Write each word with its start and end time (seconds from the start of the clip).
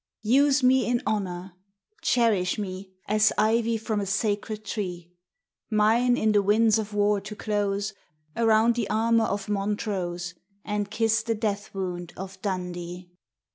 Use 0.23 0.63
me 0.63 0.87
in 0.87 1.03
honour: 1.05 1.53
cherish 2.01 2.57
me 2.57 2.91
As 3.07 3.31
ivy 3.37 3.77
from 3.77 3.99
a 4.01 4.07
sacred 4.07 4.65
tree. 4.65 5.11
Mine 5.69 6.17
in 6.17 6.31
the 6.31 6.41
winds 6.41 6.79
of 6.79 6.95
war 6.95 7.21
to 7.21 7.35
close 7.35 7.93
Around 8.35 8.73
the 8.73 8.89
armour 8.89 9.25
of 9.25 9.47
Montrose, 9.47 10.33
And 10.65 10.89
kiss 10.89 11.21
the 11.21 11.35
death 11.35 11.71
wound 11.75 12.13
of 12.17 12.41
Dundee. 12.41 13.11